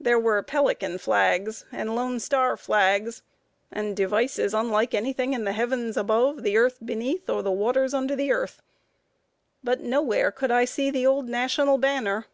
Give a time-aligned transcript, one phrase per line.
[0.00, 3.22] There were Pelican flags, and Lone Star flags,
[3.70, 7.92] and devices unlike any thing in the heavens above, the earth beneath, or the waters
[7.92, 8.62] under the earth;
[9.62, 12.24] but nowhere could I see the old National banner.